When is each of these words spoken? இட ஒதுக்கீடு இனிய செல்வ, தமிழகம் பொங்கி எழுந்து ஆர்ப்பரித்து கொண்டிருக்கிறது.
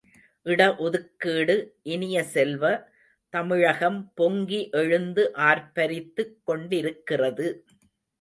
இட 0.45 0.61
ஒதுக்கீடு 0.75 1.55
இனிய 1.83 2.23
செல்வ, 2.23 2.63
தமிழகம் 3.33 3.99
பொங்கி 4.15 4.61
எழுந்து 4.71 5.25
ஆர்ப்பரித்து 5.49 6.25
கொண்டிருக்கிறது. 6.43 7.47